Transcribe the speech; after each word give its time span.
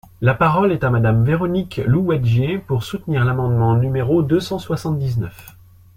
La 0.19 0.33
parole 0.33 0.71
est 0.71 0.83
à 0.83 0.89
Madame 0.89 1.23
Véronique 1.23 1.79
Louwagie, 1.85 2.57
pour 2.57 2.81
soutenir 2.83 3.23
l’amendement 3.23 3.75
numéro 3.75 4.23
deux 4.23 4.39
cent 4.39 4.57
soixante-dix-neuf. 4.57 5.55